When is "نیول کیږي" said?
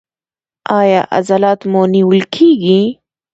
1.93-2.81